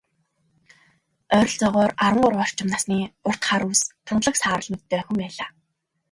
[1.35, 5.49] Ойролцоогоор арван гурав орчим насны, урт хар үс, тунгалаг саарал нүдтэй охин байлаа.